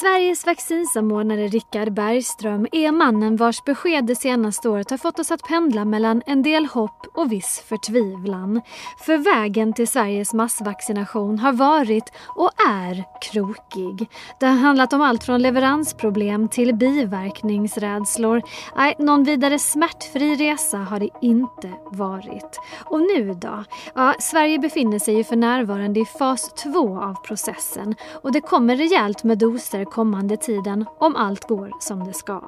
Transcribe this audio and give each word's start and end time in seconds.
Sveriges 0.00 0.46
vaccinsamordnare 0.46 1.46
Richard 1.46 1.92
Bergström 1.92 2.66
är 2.72 2.92
mannen 2.92 3.36
vars 3.36 3.64
besked 3.64 4.04
det 4.06 4.14
senaste 4.14 4.68
året 4.68 4.90
har 4.90 4.98
fått 4.98 5.18
oss 5.18 5.30
att 5.30 5.42
pendla 5.42 5.84
mellan 5.84 6.22
en 6.26 6.42
del 6.42 6.66
hopp 6.66 7.06
och 7.14 7.32
viss 7.32 7.64
förtvivlan. 7.68 8.60
För 8.98 9.18
vägen 9.18 9.72
till 9.72 9.88
Sveriges 9.88 10.34
massvaccination 10.34 11.38
har 11.38 11.52
varit 11.52 12.12
och 12.26 12.50
är 12.68 13.04
krokig. 13.20 14.08
Det 14.40 14.46
har 14.46 14.56
handlat 14.56 14.92
om 14.92 15.02
allt 15.02 15.24
från 15.24 15.42
leveransproblem 15.42 16.48
till 16.48 16.74
biverkningsrädslor. 16.74 18.42
Nej, 18.76 18.94
någon 18.98 19.24
vidare 19.24 19.58
smärtfri 19.58 20.34
resa 20.34 20.78
har 20.78 21.00
det 21.00 21.10
inte 21.22 21.72
varit. 21.92 22.60
Och 22.84 23.00
nu 23.00 23.34
då? 23.34 23.64
Ja, 23.94 24.14
Sverige 24.18 24.58
befinner 24.58 24.98
sig 24.98 25.14
ju 25.14 25.24
för 25.24 25.36
närvarande 25.36 26.00
i 26.00 26.04
fas 26.04 26.54
2 26.54 26.98
av 26.98 27.14
processen 27.14 27.94
och 28.22 28.32
det 28.32 28.40
kommer 28.40 28.76
rejält 28.76 29.24
med 29.24 29.38
doser 29.38 29.85
kommande 29.86 30.36
tiden 30.36 30.84
om 30.98 31.16
allt 31.16 31.48
går 31.48 31.70
som 31.80 32.04
det 32.04 32.12
ska. 32.12 32.42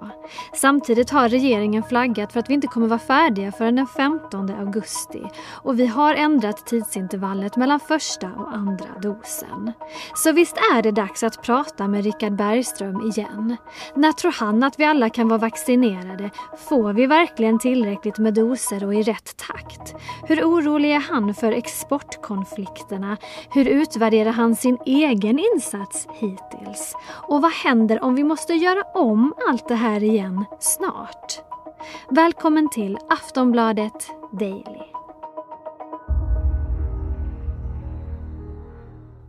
Samtidigt 0.55 1.10
har 1.10 1.29
regeringen 1.29 1.83
flaggat 1.83 2.33
för 2.33 2.41
att 2.41 2.51
vi 2.51 2.55
inte 2.55 2.66
kommer 2.66 2.87
vara 2.87 2.98
färdiga 2.98 3.52
förrän 3.52 3.77
den 3.77 3.87
15 3.87 4.51
augusti 4.51 5.23
och 5.51 5.80
vi 5.80 5.87
har 5.87 6.15
ändrat 6.15 6.66
tidsintervallet 6.66 7.56
mellan 7.56 7.80
första 7.80 8.27
och 8.27 8.55
andra 8.55 8.88
dosen. 9.02 9.73
Så 10.15 10.32
visst 10.32 10.56
är 10.56 10.82
det 10.82 10.91
dags 10.91 11.23
att 11.23 11.43
prata 11.43 11.88
med 11.88 12.05
Richard 12.05 12.32
Bergström 12.37 13.06
igen. 13.06 13.57
När 13.95 14.12
tror 14.12 14.32
han 14.32 14.62
att 14.62 14.80
vi 14.80 14.84
alla 14.84 15.10
kan 15.10 15.29
vara 15.29 15.38
vaccinerade? 15.38 16.30
Får 16.68 16.93
vi 16.93 17.07
verkligen 17.07 17.59
tillräckligt 17.59 18.18
med 18.18 18.34
doser 18.34 18.84
och 18.84 18.95
i 18.95 19.02
rätt 19.02 19.37
takt? 19.37 19.95
Hur 20.23 20.45
orolig 20.45 20.93
är 20.93 21.01
han 21.10 21.34
för 21.34 21.52
exportkonflikterna? 21.52 23.16
Hur 23.51 23.68
utvärderar 23.68 24.32
han 24.32 24.57
sin 24.57 24.79
egen 24.87 25.38
insats 25.38 26.09
hittills? 26.12 26.95
Och 27.28 27.42
vad 27.42 27.52
händer 27.52 28.02
om 28.04 28.15
vi 28.15 28.24
måste 28.24 28.52
göra 28.52 28.82
om 28.82 29.34
allt 29.48 29.68
det 29.68 29.74
här 29.74 30.02
igen 30.02 30.45
snart? 30.60 31.40
Välkommen 32.10 32.71
till 32.71 32.98
Aftonbladet 33.09 34.10
Daily. 34.32 34.84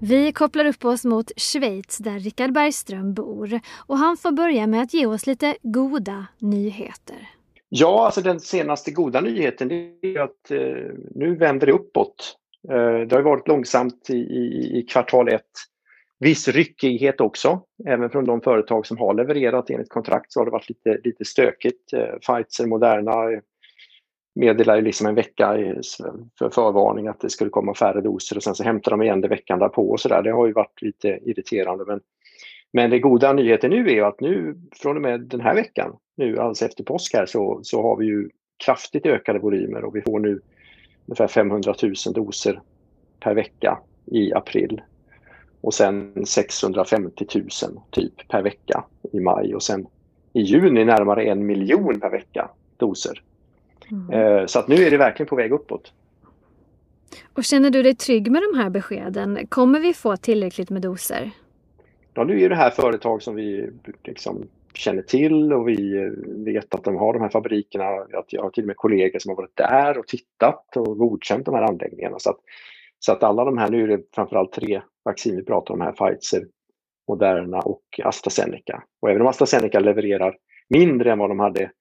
Vi 0.02 0.32
kopplar 0.32 0.66
upp 0.66 0.86
oss 0.86 1.06
mot 1.06 1.32
Schweiz 1.40 1.98
där 1.98 2.20
Richard 2.20 2.54
Bergström 2.54 3.14
bor 3.14 3.60
och 3.88 3.98
han 3.98 4.18
får 4.18 4.32
börja 4.32 4.68
med 4.68 4.82
att 4.82 4.94
ge 4.94 5.06
oss 5.06 5.28
lite 5.28 5.58
goda 5.62 6.26
nyheter. 6.38 7.30
Ja, 7.70 8.06
alltså 8.06 8.22
den 8.22 8.40
senaste 8.40 8.92
goda 8.92 9.22
nyheten 9.22 9.72
är 9.72 10.20
att 10.20 10.52
eh, 10.52 10.60
nu 11.16 11.36
vänder 11.36 11.68
det 11.68 11.74
uppåt. 11.74 12.36
Eh, 12.70 13.08
det 13.08 13.16
har 13.16 13.22
varit 13.22 13.48
långsamt 13.48 14.10
i, 14.10 14.18
i, 14.18 14.80
i 14.80 14.82
kvartal 14.82 15.30
ett 15.30 15.44
viss 16.20 16.48
ryckighet 16.48 17.22
också. 17.22 17.62
Även 17.86 18.10
från 18.10 18.26
de 18.26 18.42
företag 18.42 18.88
som 18.88 18.98
har 18.98 19.14
levererat 19.14 19.70
enligt 19.70 19.90
kontrakt 19.90 20.32
så 20.32 20.40
har 20.40 20.46
det 20.46 20.52
varit 20.52 20.70
lite, 20.70 21.00
lite 21.04 21.26
stökigt. 21.26 21.94
Eh, 21.94 22.02
Pfizer, 22.02 22.66
Moderna 22.66 23.12
eh, 23.12 23.40
meddelar 24.36 24.56
meddelade 24.56 24.82
liksom 24.82 25.08
en 25.08 25.16
vecka 25.16 25.58
för 26.40 26.50
förvarning 26.50 27.08
att 27.08 27.20
det 27.20 27.30
skulle 27.30 27.50
komma 27.50 27.74
färre 27.74 28.02
doser 28.02 28.36
och 28.36 28.44
sen 28.44 28.56
så 28.56 28.64
hämtar 28.64 28.92
de 28.92 29.02
igen 29.02 29.22
det 29.22 29.28
veckan 29.28 29.60
därpå 29.60 29.90
och 29.90 30.00
sådär. 30.00 30.22
Det 30.22 30.32
har 30.32 30.48
ju 30.48 30.54
varit 30.54 30.82
lite 30.82 31.08
irriterande. 31.08 31.86
Men, 31.88 32.00
men 32.74 32.90
det 32.90 33.00
goda 33.00 33.34
nyheten 33.34 33.70
nu 33.70 33.92
är 33.92 34.04
att 34.04 34.20
nu 34.20 34.56
från 34.76 34.96
och 34.96 35.02
med 35.02 35.22
den 35.22 35.42
här 35.42 35.56
veckan, 35.56 35.96
nu 36.18 36.38
alldeles 36.38 36.62
efter 36.62 36.84
påsk 36.84 37.14
här, 37.14 37.26
så, 37.26 37.60
så 37.64 37.82
har 37.82 37.96
vi 37.96 38.06
ju 38.06 38.30
kraftigt 38.66 39.06
ökade 39.06 39.40
volymer 39.40 39.84
och 39.84 39.96
vi 39.96 40.02
får 40.02 40.20
nu 40.20 40.42
ungefär 41.06 41.28
500 41.28 41.74
000 41.84 41.94
doser 42.14 42.62
per 43.20 43.34
vecka 43.34 43.80
i 44.06 44.34
april 44.34 44.82
och 45.62 45.74
sen 45.74 46.26
650 46.26 47.26
000 47.36 47.48
typ 47.90 48.28
per 48.28 48.42
vecka 48.42 48.84
i 49.12 49.20
maj 49.20 49.56
och 49.56 49.64
sen 49.64 49.88
i 50.34 50.42
juni 50.42 50.86
närmare 50.86 51.24
en 51.24 51.46
miljon 51.46 52.00
per 52.00 52.10
vecka 52.10 52.50
doser. 52.78 53.22
Mm. 53.92 54.10
Eh, 54.10 54.46
så 54.46 54.60
att 54.60 54.68
nu 54.68 54.76
är 54.76 54.92
det 54.92 54.98
verkligen 54.98 55.28
på 55.28 55.36
väg 55.36 55.52
uppåt. 55.52 55.94
Och 57.34 57.44
känner 57.44 57.70
du 57.70 57.84
dig 57.84 57.96
trygg 57.96 58.32
med 58.32 58.42
de 58.42 58.60
här 58.60 58.70
beskeden? 58.70 59.48
Kommer 59.50 59.80
vi 59.80 59.94
få 59.94 60.18
tillräckligt 60.18 60.70
med 60.70 60.82
doser? 60.82 61.32
Ja, 62.14 62.24
nu 62.24 62.42
är 62.42 62.50
det 62.50 62.56
här 62.56 62.70
företag 62.70 63.22
som 63.22 63.36
vi 63.36 63.70
liksom 64.04 64.48
känner 64.74 65.02
till 65.02 65.54
och 65.54 65.70
vi 65.70 66.10
vet 66.28 66.76
att 66.76 66.84
de 66.84 66.96
har 66.96 67.14
de 67.14 67.22
här 67.22 67.30
fabrikerna. 67.30 67.84
Jag 68.30 68.42
har 68.42 68.50
till 68.50 68.64
och 68.64 68.68
med 68.68 68.78
kollegor 68.78 69.20
som 69.20 69.30
har 69.30 69.36
varit 69.36 69.56
där 69.56 69.98
och 69.98 70.08
tittat 70.08 70.78
och 70.78 70.98
godkänt 70.98 71.46
de 71.46 71.56
här 71.56 71.62
anläggningarna. 71.62 72.20
Så 72.20 72.30
att, 72.30 72.40
så 73.00 73.12
att 73.12 73.24
alla 73.24 73.46
de 73.46 73.58
här, 73.58 73.70
nu 73.70 73.84
är 73.84 73.88
det 73.88 74.04
framförallt 74.16 74.52
tre 74.52 74.82
vaccin 75.06 75.36
vi 75.36 75.46
pratar 75.46 75.74
om 75.74 75.82
här, 75.82 75.92
Pfizer, 75.92 76.46
Moderna 77.08 77.60
och 77.60 77.84
AstraZeneca. 78.04 78.84
Och 79.02 79.10
även 79.10 79.22
om 79.22 79.28
AstraZeneca 79.28 79.80
levererar 79.80 80.36
mindre 80.70 81.12
än 81.12 81.20
vad 81.20 81.30
de 81.30 81.40
hade 81.40 81.72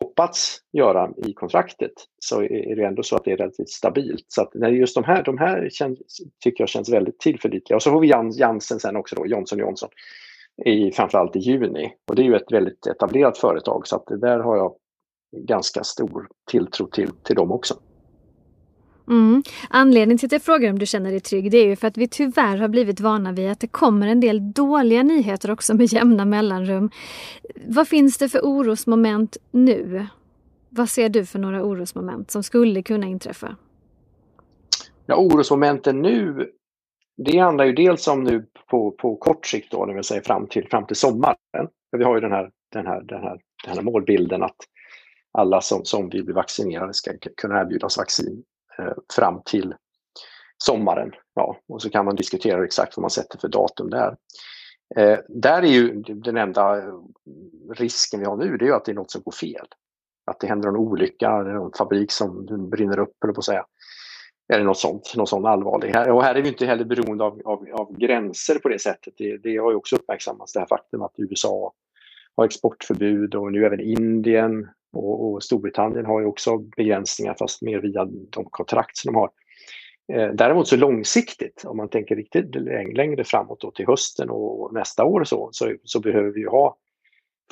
hoppats 0.00 0.58
göra 0.72 1.10
i 1.16 1.32
kontraktet 1.32 1.92
så 2.18 2.42
är 2.42 2.76
det 2.76 2.84
ändå 2.84 3.02
så 3.02 3.16
att 3.16 3.24
det 3.24 3.32
är 3.32 3.36
relativt 3.36 3.68
stabilt. 3.68 4.24
Så 4.28 4.42
att 4.42 4.72
just 4.72 4.94
de 4.94 5.04
här, 5.04 5.22
de 5.22 5.38
här 5.38 5.68
känns, 5.70 5.98
tycker 6.44 6.62
jag 6.62 6.68
känns 6.68 6.92
väldigt 6.92 7.20
tillförlitliga. 7.20 7.76
Och 7.76 7.82
så 7.82 7.90
får 7.90 8.00
vi 8.00 8.12
Janssen 8.38 8.80
sen 8.80 8.96
också 8.96 9.16
då, 9.16 9.26
Johnson 9.26 9.58
Johnson, 9.58 9.88
i, 10.64 10.92
framförallt 10.92 11.36
i 11.36 11.38
juni. 11.38 11.94
Och 12.08 12.16
det 12.16 12.22
är 12.22 12.24
ju 12.24 12.36
ett 12.36 12.52
väldigt 12.52 12.86
etablerat 12.86 13.38
företag 13.38 13.86
så 13.86 13.96
att 13.96 14.06
där 14.20 14.38
har 14.38 14.56
jag 14.56 14.74
ganska 15.36 15.84
stor 15.84 16.28
tilltro 16.50 16.86
till, 16.86 17.10
till 17.24 17.36
dem 17.36 17.52
också. 17.52 17.74
Mm. 19.08 19.42
Anledningen 19.70 20.18
till 20.18 20.26
att 20.26 20.32
jag 20.32 20.42
frågar 20.42 20.70
om 20.70 20.78
du 20.78 20.86
känner 20.86 21.10
dig 21.10 21.20
trygg 21.20 21.50
det 21.50 21.58
är 21.58 21.66
ju 21.66 21.76
för 21.76 21.88
att 21.88 21.96
vi 21.96 22.08
tyvärr 22.08 22.56
har 22.56 22.68
blivit 22.68 23.00
vana 23.00 23.32
vid 23.32 23.50
att 23.50 23.60
det 23.60 23.66
kommer 23.66 24.06
en 24.06 24.20
del 24.20 24.52
dåliga 24.52 25.02
nyheter 25.02 25.50
också 25.50 25.74
med 25.74 25.92
jämna 25.92 26.24
mellanrum. 26.24 26.90
Vad 27.66 27.88
finns 27.88 28.18
det 28.18 28.28
för 28.28 28.40
orosmoment 28.40 29.36
nu? 29.50 30.06
Vad 30.68 30.88
ser 30.88 31.08
du 31.08 31.26
för 31.26 31.38
några 31.38 31.64
orosmoment 31.64 32.30
som 32.30 32.42
skulle 32.42 32.82
kunna 32.82 33.06
inträffa? 33.06 33.56
Ja, 35.06 35.16
orosmomenten 35.16 36.02
nu, 36.02 36.50
det 37.16 37.38
handlar 37.38 37.64
ju 37.64 37.72
dels 37.72 38.08
om 38.08 38.24
nu 38.24 38.46
på, 38.70 38.90
på 38.90 39.16
kort 39.16 39.46
sikt 39.46 39.72
då, 39.72 39.86
det 39.86 39.94
vill 39.94 40.04
säga 40.04 40.22
fram 40.22 40.46
till, 40.46 40.68
fram 40.68 40.86
till 40.86 40.96
sommaren. 40.96 41.36
För 41.90 41.98
vi 41.98 42.04
har 42.04 42.14
ju 42.14 42.20
den 42.20 42.32
här, 42.32 42.50
den 42.72 42.86
här, 42.86 43.02
den 43.02 43.22
här, 43.22 43.40
den 43.64 43.74
här 43.74 43.82
målbilden 43.82 44.42
att 44.42 44.56
alla 45.32 45.60
som, 45.60 45.84
som 45.84 46.08
vill 46.08 46.24
bli 46.24 46.34
vaccinerade 46.34 46.94
ska 46.94 47.10
kunna 47.36 47.60
erbjudas 47.60 47.98
vaccin 47.98 48.44
Eh, 48.78 48.92
fram 49.16 49.42
till 49.44 49.74
sommaren. 50.58 51.12
Ja, 51.34 51.56
och 51.68 51.82
så 51.82 51.90
kan 51.90 52.04
man 52.04 52.16
diskutera 52.16 52.64
exakt 52.64 52.96
vad 52.96 53.02
man 53.02 53.10
sätter 53.10 53.38
för 53.38 53.48
datum 53.48 53.90
där. 53.90 54.16
Eh, 54.96 55.18
där 55.28 55.62
är 55.62 55.66
ju 55.66 56.02
den 56.02 56.36
enda 56.36 56.82
risken 57.74 58.20
vi 58.20 58.26
har 58.26 58.36
nu, 58.36 58.56
det 58.56 58.64
är 58.64 58.66
ju 58.66 58.74
att 58.74 58.84
det 58.84 58.92
är 58.92 58.96
något 58.96 59.10
som 59.10 59.22
går 59.22 59.32
fel. 59.32 59.66
Att 60.26 60.40
det 60.40 60.46
händer 60.46 60.68
en 60.68 60.76
olycka, 60.76 61.30
en 61.30 61.72
fabrik 61.78 62.12
som 62.12 62.46
brinner 62.70 62.98
upp, 62.98 63.24
eller 63.24 63.34
på 63.34 63.38
att 63.38 63.44
säga. 63.44 63.66
Eller 64.52 64.64
något 64.64 64.78
sånt, 64.78 65.12
något 65.16 65.28
sånt 65.28 65.46
allvarligt. 65.46 65.96
Och 65.96 66.24
här 66.24 66.34
är 66.34 66.42
vi 66.42 66.48
inte 66.48 66.66
heller 66.66 66.84
beroende 66.84 67.24
av, 67.24 67.40
av, 67.44 67.66
av 67.72 67.96
gränser 67.98 68.58
på 68.58 68.68
det 68.68 68.78
sättet. 68.78 69.14
Det, 69.16 69.36
det 69.36 69.56
har 69.56 69.70
ju 69.70 69.76
också 69.76 69.96
uppmärksammats, 69.96 70.52
det 70.52 70.60
här 70.60 70.66
faktum 70.66 71.02
att 71.02 71.14
USA 71.16 71.72
har 72.36 72.44
exportförbud 72.44 73.34
och 73.34 73.52
nu 73.52 73.66
även 73.66 73.80
Indien 73.80 74.68
och, 74.92 75.32
och 75.32 75.42
Storbritannien 75.42 76.06
har 76.06 76.20
ju 76.20 76.26
också 76.26 76.58
begränsningar 76.58 77.34
fast 77.38 77.62
mer 77.62 77.78
via 77.78 78.04
de 78.04 78.44
kontrakt 78.44 78.96
som 78.96 79.12
de 79.12 79.18
har. 79.18 79.30
Eh, 80.12 80.34
däremot 80.34 80.68
så 80.68 80.76
långsiktigt, 80.76 81.64
om 81.64 81.76
man 81.76 81.88
tänker 81.88 82.16
riktigt 82.16 82.54
längre 82.94 83.24
framåt 83.24 83.60
då 83.60 83.70
till 83.70 83.86
hösten 83.86 84.30
och 84.30 84.74
nästa 84.74 85.04
år 85.04 85.24
så, 85.24 85.48
så, 85.52 85.74
så 85.84 86.00
behöver 86.00 86.30
vi 86.30 86.44
ha 86.44 86.76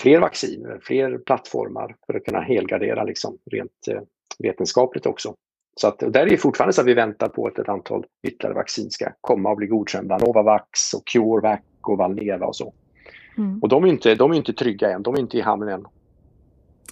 fler 0.00 0.20
vacciner, 0.20 0.80
fler 0.82 1.18
plattformar 1.18 1.96
för 2.06 2.14
att 2.14 2.24
kunna 2.24 2.40
helgardera 2.40 3.04
liksom 3.04 3.38
rent 3.50 3.88
eh, 3.90 4.00
vetenskapligt 4.38 5.06
också. 5.06 5.34
Så 5.76 5.88
att 5.88 5.98
där 5.98 6.20
är 6.20 6.30
det 6.30 6.36
fortfarande 6.36 6.72
så 6.72 6.80
att 6.80 6.86
vi 6.86 6.94
väntar 6.94 7.28
på 7.28 7.46
att 7.46 7.58
ett 7.58 7.68
antal 7.68 8.04
ytterligare 8.26 8.54
vaccin 8.54 8.90
ska 8.90 9.12
komma 9.20 9.50
och 9.50 9.56
bli 9.56 9.66
godkända. 9.66 10.18
Novavax 10.18 10.94
och 10.94 11.02
CureVac 11.06 11.60
och 11.80 11.98
Valneva 11.98 12.46
och 12.46 12.56
så. 12.56 12.74
Mm. 13.38 13.58
Och 13.62 13.68
de 13.68 13.84
är, 13.84 13.88
inte, 13.88 14.14
de 14.14 14.30
är 14.30 14.36
inte 14.36 14.52
trygga 14.52 14.90
än, 14.90 15.02
de 15.02 15.14
är 15.14 15.20
inte 15.20 15.38
i 15.38 15.40
hamn 15.40 15.68
än. 15.68 15.86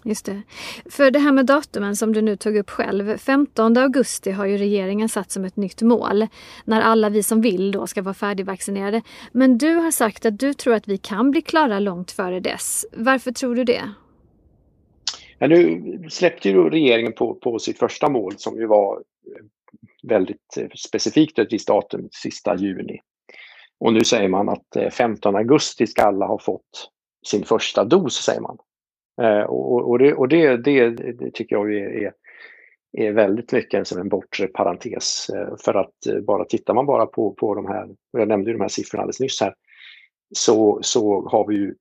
Just 0.05 0.25
det. 0.27 0.43
För 0.91 1.11
det 1.11 1.19
här 1.19 1.33
med 1.33 1.47
datumen 1.47 1.97
som 1.97 2.13
du 2.13 2.23
nu 2.23 2.37
tog 2.37 2.57
upp 2.57 2.71
själv. 2.71 3.19
15 3.19 3.77
augusti 3.77 4.31
har 4.31 4.47
ju 4.47 4.57
regeringen 4.57 5.09
satt 5.09 5.31
som 5.31 5.45
ett 5.45 5.57
nytt 5.57 5.83
mål. 5.83 6.27
När 6.65 6.81
alla 6.81 7.09
vi 7.09 7.23
som 7.23 7.41
vill 7.41 7.73
då 7.73 7.87
ska 7.87 8.03
vara 8.03 8.15
färdigvaccinerade. 8.15 9.03
Men 9.33 9.59
du 9.59 9.75
har 9.75 9.91
sagt 9.91 10.27
att 10.27 10.39
du 10.39 10.55
tror 10.55 10.75
att 10.75 10.89
vi 10.89 10.99
kan 10.99 11.31
bli 11.31 11.43
klara 11.43 11.79
långt 11.79 12.11
före 12.11 12.41
dess. 12.41 12.87
Varför 12.93 13.33
tror 13.33 13.55
du 13.55 13.65
det? 13.65 13.83
Ja, 15.39 15.47
nu 15.47 15.83
släppte 16.11 16.49
ju 16.49 16.71
regeringen 16.71 17.13
på, 17.13 17.35
på 17.35 17.59
sitt 17.59 17.79
första 17.79 18.09
mål 18.09 18.35
som 18.37 18.57
ju 18.57 18.67
var 18.67 18.97
eh, 18.97 19.45
väldigt 20.03 20.57
eh, 20.57 20.69
specifikt 20.77 21.39
ett 21.39 21.53
visst 21.53 21.69
datum, 21.69 22.09
sista 22.13 22.57
juni. 22.57 23.01
Och 23.81 23.93
nu 23.93 24.05
säger 24.05 24.29
man 24.29 24.49
att 24.49 24.77
eh, 24.77 24.91
15 24.91 25.37
augusti 25.37 25.87
ska 25.87 26.03
alla 26.03 26.27
ha 26.27 26.39
fått 26.39 26.91
sin 27.27 27.45
första 27.45 27.85
dos, 27.85 28.15
säger 28.15 28.41
man. 28.41 28.59
Eh, 29.23 29.43
och, 29.43 29.91
och, 29.91 29.99
det, 29.99 30.15
och 30.15 30.29
det, 30.29 30.57
det, 30.57 30.91
det, 30.91 31.31
tycker 31.31 31.57
jag 31.57 31.75
är, 31.75 32.13
är 32.93 33.13
väldigt 33.13 33.53
mycket 33.53 33.87
som 33.87 34.01
en 34.01 34.09
bortre 34.09 34.47
parentes. 34.47 35.31
Eh, 35.31 35.57
för 35.65 35.75
att 35.75 36.07
eh, 36.07 36.21
bara 36.21 36.45
tittar 36.45 36.75
man 36.75 36.87
bara 36.87 37.07
på, 37.07 37.33
på 37.33 37.55
de 37.55 37.67
här, 37.67 37.89
och 38.13 38.21
jag 38.21 38.29
nämnde 38.29 38.51
ju 38.51 38.57
de 38.57 38.61
här 38.61 38.69
siffrorna 38.69 39.03
alldeles 39.03 39.21
nyss 39.21 39.41
här, 39.41 39.55
så, 40.35 40.79
så 40.83 41.29
har 41.29 41.47
vi 41.47 41.55
ju 41.55 41.75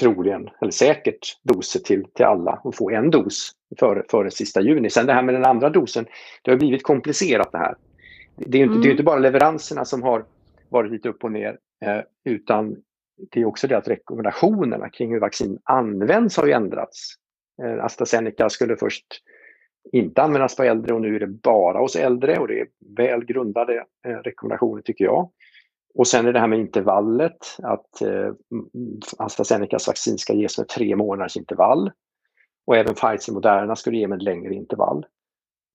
troligen, 0.00 0.50
eller 0.60 0.72
säkert, 0.72 1.40
doser 1.42 1.80
till, 1.80 2.04
till 2.14 2.24
alla 2.24 2.60
och 2.64 2.74
få 2.74 2.90
en 2.90 3.10
dos 3.10 3.52
före, 3.78 4.02
före 4.10 4.30
sista 4.30 4.60
juni. 4.60 4.90
Sen 4.90 5.06
det 5.06 5.12
här 5.12 5.22
med 5.22 5.34
den 5.34 5.44
andra 5.44 5.70
dosen, 5.70 6.06
det 6.42 6.50
har 6.50 6.58
blivit 6.58 6.82
komplicerat 6.82 7.52
det 7.52 7.58
här. 7.58 7.74
Det 8.36 8.58
är 8.58 8.62
inte, 8.62 8.72
mm. 8.72 8.82
det 8.82 8.88
är 8.88 8.90
inte 8.90 9.02
bara 9.02 9.18
leveranserna 9.18 9.84
som 9.84 10.02
har 10.02 10.24
varit 10.68 10.92
lite 10.92 11.08
upp 11.08 11.24
och 11.24 11.32
ner, 11.32 11.58
eh, 11.84 12.00
utan 12.24 12.76
det 13.30 13.40
är 13.40 13.44
också 13.44 13.66
det 13.66 13.76
att 13.76 13.88
rekommendationerna 13.88 14.88
kring 14.88 15.12
hur 15.12 15.20
vaccin 15.20 15.58
används 15.64 16.36
har 16.36 16.46
ju 16.46 16.52
ändrats. 16.52 17.14
Eh, 17.62 17.84
AstraZeneca 17.84 18.50
skulle 18.50 18.76
först 18.76 19.06
inte 19.92 20.22
användas 20.22 20.56
på 20.56 20.62
äldre 20.62 20.94
och 20.94 21.00
nu 21.00 21.16
är 21.16 21.20
det 21.20 21.26
bara 21.26 21.78
hos 21.78 21.96
äldre 21.96 22.38
och 22.38 22.48
det 22.48 22.60
är 22.60 22.68
väl 22.96 23.24
grundade 23.24 23.84
eh, 24.06 24.10
rekommendationer 24.10 24.82
tycker 24.82 25.04
jag. 25.04 25.30
Och 25.94 26.08
sen 26.08 26.26
är 26.26 26.32
det 26.32 26.40
här 26.40 26.46
med 26.46 26.58
intervallet, 26.58 27.56
att 27.62 28.02
eh, 28.02 28.32
AstraZenecas 29.18 29.88
vaccin 29.88 30.18
ska 30.18 30.32
ges 30.32 30.58
med 30.58 30.68
tre 30.68 30.96
månaders 30.96 31.36
intervall. 31.36 31.90
Och 32.66 32.76
även 32.76 32.94
Pfizer 32.94 33.32
Moderna 33.32 33.76
skulle 33.76 33.96
ge 33.96 34.08
med 34.08 34.16
ett 34.16 34.22
längre 34.22 34.54
intervall. 34.54 35.06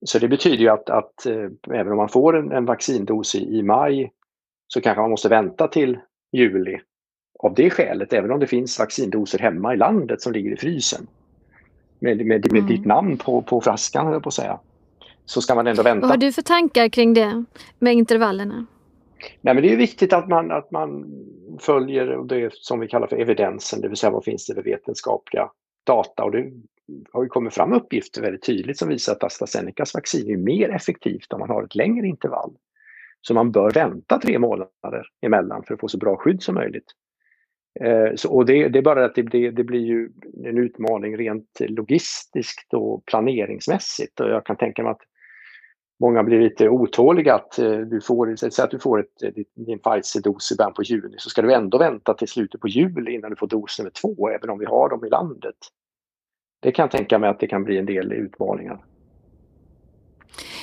Så 0.06 0.20
det 0.20 0.28
betyder 0.28 0.58
ju 0.58 0.70
att, 0.70 0.90
att 0.90 1.26
eh, 1.26 1.50
även 1.72 1.92
om 1.92 1.98
man 1.98 2.10
får 2.10 2.38
en, 2.38 2.52
en 2.52 2.66
vaccindos 2.66 3.36
i, 3.36 3.58
i, 3.58 3.64
maj 3.64 4.12
så 4.68 4.82
kanske 4.82 5.02
man 5.02 5.10
måste 5.10 5.30
vänta 5.30 5.68
till 5.68 6.00
juli 6.32 6.80
av 7.42 7.54
det 7.54 7.70
skälet, 7.70 8.14
även 8.14 8.32
om 8.32 8.40
det 8.40 8.48
finns 8.48 8.80
vaccindoser 8.80 9.40
hemma 9.40 9.74
i 9.74 9.78
landet 9.78 10.22
som 10.22 10.34
ligger 10.34 10.52
i 10.52 10.58
frysen. 10.58 11.08
Med, 12.00 12.18
med, 12.18 12.28
med 12.28 12.46
mm. 12.46 12.68
ditt 12.68 12.86
namn 12.86 13.18
på, 13.18 13.42
på 13.42 13.62
flaskan, 13.62 14.06
höll 14.06 14.14
jag 14.14 14.24
på 14.24 14.30
att 14.30 14.34
säga. 14.34 14.60
Så 15.26 15.42
ska 15.42 15.56
man 15.56 15.68
ändå 15.68 15.84
vänta. 15.84 16.02
Vad 16.02 16.10
har 16.10 16.18
du 16.18 16.32
för 16.32 16.42
tankar 16.42 16.90
kring 16.90 17.14
det 17.14 17.44
med 17.80 17.94
intervallerna? 17.94 18.66
Nej, 19.42 19.54
men 19.54 19.64
det 19.64 19.74
är 19.74 19.78
viktigt 19.78 20.14
att 20.14 20.28
man, 20.28 20.52
att 20.52 20.72
man 20.72 21.06
följer 21.60 22.24
det 22.24 22.54
som 22.54 22.80
vi 22.80 22.88
kallar 22.88 23.08
för 23.08 23.16
evidensen, 23.16 23.82
det 23.82 23.88
vill 23.88 23.98
säga 23.98 24.12
vad 24.12 24.24
finns 24.24 24.48
det 24.48 24.56
för 24.56 24.64
vetenskapliga 24.64 25.50
data. 25.84 26.24
Och 26.24 26.32
det 26.32 26.52
har 27.12 27.24
ju 27.24 27.30
kommit 27.30 27.54
fram 27.54 27.74
uppgifter 27.74 28.22
väldigt 28.22 28.46
tydligt 28.46 28.78
som 28.78 28.90
visar 28.90 29.14
att 29.14 29.24
AstraZenecas 29.24 29.94
vaccin 29.94 30.30
är 30.30 30.38
mer 30.38 30.70
effektivt 30.70 31.34
om 31.34 31.40
man 31.40 31.50
har 31.50 31.64
ett 31.64 31.76
längre 31.76 32.08
intervall. 32.08 32.52
Så 33.22 33.34
man 33.34 33.52
bör 33.52 33.72
vänta 33.72 34.20
tre 34.20 34.40
månader 34.40 35.06
emellan 35.22 35.64
för 35.64 35.74
att 35.74 35.80
få 35.80 35.88
så 35.88 35.98
bra 35.98 36.18
skydd 36.18 36.44
som 36.44 36.56
möjligt. 36.56 36.86
Eh, 37.80 38.16
så, 38.16 38.36
och 38.36 38.46
det, 38.46 38.70
det, 38.70 38.80
är 38.80 38.84
bara 38.84 39.06
att 39.06 39.16
det, 39.16 39.22
det, 39.22 39.52
det, 39.52 39.64
blir 39.64 39.86
ju 39.86 40.10
en 40.46 40.58
utmaning 40.58 41.18
rent 41.18 41.60
logistiskt 41.60 42.74
och 42.74 43.06
planeringsmässigt. 43.06 44.20
Och 44.20 44.30
jag 44.30 44.46
kan 44.46 44.56
tänka 44.56 44.84
mig 44.84 44.92
att 44.92 45.02
många 46.00 46.24
blir 46.24 46.42
lite 46.42 46.70
otåliga 46.70 47.36
att 47.36 47.60
eh, 47.60 47.80
du 47.80 48.02
får, 48.02 48.36
säg 48.36 48.64
att 48.64 48.72
du 48.72 48.80
får 48.80 49.00
ett, 49.00 49.24
eh, 49.24 49.44
din 49.56 49.80
Pfizer-dos 49.80 50.52
i 50.52 50.56
början 50.56 50.74
på 50.74 50.84
juni 50.84 51.16
så 51.18 51.30
ska 51.30 51.42
du 51.42 51.54
ändå 51.54 51.78
vänta 51.78 52.14
till 52.14 52.28
slutet 52.28 52.62
på 52.62 52.68
juli 52.68 53.12
innan 53.12 53.30
du 53.30 53.36
får 53.36 53.48
dos 53.48 53.80
nummer 53.80 53.92
två 53.92 54.30
även 54.30 54.50
om 54.50 54.60
vi 54.60 54.66
har 54.66 54.90
dem 54.90 55.06
i 55.06 55.10
landet. 55.10 55.56
Det 56.62 56.72
kan 56.72 56.84
jag 56.84 56.92
tänka 56.92 57.20
mig 57.20 57.30
att 57.30 57.40
det 57.40 57.48
kan 57.48 57.64
bli 57.64 57.78
en 57.78 57.86
del 57.86 58.12
utmaningar. 58.12 58.86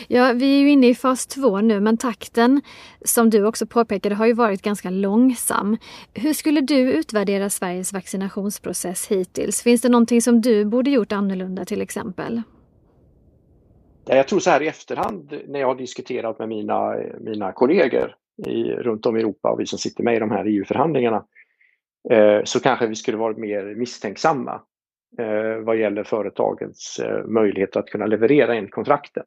Ja, 0.09 0.33
vi 0.33 0.57
är 0.57 0.61
ju 0.61 0.71
inne 0.71 0.89
i 0.89 0.95
fas 0.95 1.27
två 1.27 1.61
nu 1.61 1.81
men 1.81 1.97
takten 1.97 2.63
som 3.05 3.31
du 3.31 3.47
också 3.47 3.67
påpekade 3.67 4.15
har 4.15 4.27
ju 4.27 4.33
varit 4.33 4.63
ganska 4.63 4.91
långsam. 4.91 5.77
Hur 6.15 6.33
skulle 6.33 6.61
du 6.61 6.93
utvärdera 6.93 7.51
Sveriges 7.51 7.93
vaccinationsprocess 7.93 9.07
hittills? 9.09 9.63
Finns 9.63 9.83
det 9.83 9.89
någonting 9.89 10.23
som 10.23 10.41
du 10.41 10.65
borde 10.65 10.91
gjort 10.91 11.13
annorlunda 11.13 11.65
till 11.65 11.83
exempel? 11.83 12.43
Jag 14.07 14.29
tror 14.29 14.39
så 14.41 14.51
här 14.51 14.63
i 14.63 14.69
efterhand 14.69 15.35
när 15.49 15.61
jag 15.61 15.67
har 15.67 15.75
diskuterat 15.75 16.39
med 16.39 16.49
mina, 16.49 16.97
mina 17.21 17.53
kollegor 17.53 18.15
i, 18.47 18.63
runt 18.63 19.07
om 19.07 19.17
i 19.17 19.21
Europa 19.21 19.51
och 19.51 19.61
vi 19.61 19.67
som 19.67 19.79
sitter 19.79 20.05
med 20.05 20.17
i 20.17 20.19
de 20.19 20.31
här 20.31 20.45
EU-förhandlingarna 20.45 21.25
eh, 22.11 22.41
så 22.45 22.61
kanske 22.61 22.87
vi 22.87 22.95
skulle 22.95 23.17
varit 23.17 23.39
mer 23.39 23.75
misstänksamma 23.75 24.61
eh, 25.19 25.57
vad 25.65 25.77
gäller 25.77 26.05
företagens 26.05 27.01
eh, 27.05 27.25
möjlighet 27.25 27.77
att 27.77 27.87
kunna 27.87 28.07
leverera 28.07 28.55
enligt 28.55 28.75
kontrakten. 28.75 29.25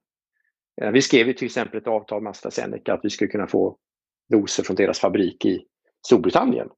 Eh, 0.82 0.92
vi 0.92 1.02
skrev 1.02 1.28
ju 1.28 1.34
till 1.34 1.46
exempel 1.46 1.82
ett 1.82 1.88
avtal 1.88 2.22
med 2.22 2.30
AstraZeneca 2.30 2.94
att 2.94 3.06
vi 3.06 3.10
skulle 3.10 3.32
kunna 3.32 3.48
få 3.48 3.78
doser 4.30 4.64
från 4.64 4.76
deras 4.76 5.00
fabrik 5.00 5.46
i 5.46 5.66
Storbritannien. 6.06 6.70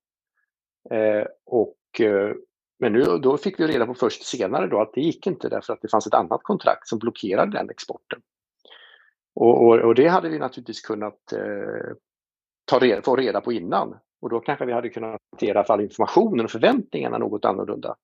Eh, 0.91 1.25
och 1.45 2.01
eh, 2.01 2.35
men 2.79 2.93
nu, 2.93 3.03
då 3.03 3.37
fick 3.37 3.59
vi 3.59 3.67
reda 3.67 3.85
på 3.85 3.93
först 3.93 4.25
senare 4.25 4.67
då 4.67 4.81
att 4.81 4.93
det 4.93 5.01
gick 5.01 5.27
inte 5.27 5.49
därför 5.49 5.73
att 5.73 5.81
det 5.81 5.87
fanns 5.87 6.07
ett 6.07 6.13
annat 6.13 6.43
kontrakt 6.43 6.87
som 6.87 6.99
blockerade 6.99 7.57
den 7.57 7.69
exporten. 7.69 8.21
Och, 9.35 9.63
och, 9.63 9.79
och 9.79 9.95
det 9.95 10.07
hade 10.07 10.29
vi 10.29 10.39
naturligtvis 10.39 10.81
kunnat 10.81 11.31
eh, 11.33 11.95
ta 12.65 12.79
reda, 12.79 13.01
få 13.01 13.15
reda 13.15 13.41
på 13.41 13.53
innan. 13.53 13.97
Och 14.21 14.29
då 14.29 14.39
kanske 14.39 14.65
vi 14.65 14.73
hade 14.73 14.89
kunnat 14.89 15.21
hantera 15.31 15.63
fall 15.63 15.81
informationen 15.81 16.45
och 16.45 16.51
förväntningarna 16.51 17.17
något 17.17 17.45
annorlunda. 17.45 17.95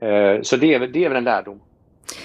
Eh, 0.00 0.42
så 0.42 0.56
det 0.56 0.74
är, 0.74 0.88
det 0.88 1.04
är 1.04 1.08
väl 1.08 1.18
en 1.18 1.24
lärdom. 1.24 1.62